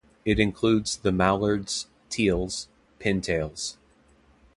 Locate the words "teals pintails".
2.09-3.77